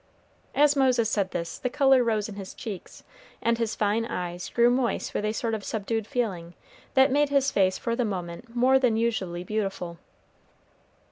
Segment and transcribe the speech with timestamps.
[0.55, 3.03] As Moses said this, the color rose in his cheeks,
[3.39, 6.55] and his fine eyes grew moist with a sort of subdued feeling
[6.95, 9.99] that made his face for the moment more than usually beautiful.